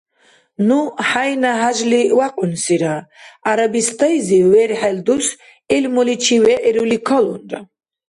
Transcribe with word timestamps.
Ну 0.67 0.79
хӀяйна 1.09 1.51
хӀяжли 1.59 2.01
вякьунсира, 2.17 2.95
ГӀярабистайзив 3.43 4.45
верхӀел 4.53 4.97
дус 5.05 5.27
гӀилмуличи 5.69 6.37
вегӀирули 6.43 6.97
калунра. 7.07 7.59